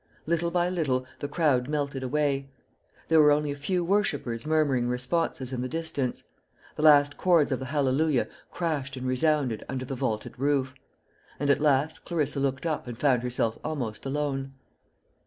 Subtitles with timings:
[0.25, 2.49] Little by little the crowd melted away;
[3.07, 6.23] there were only a few worshippers murmuring responses in the distance;
[6.75, 10.73] the last chords of the Hallelujah crashed and resounded under the vaulted roof;
[11.39, 14.53] and at last Clarissa looked up and found herself almost alone.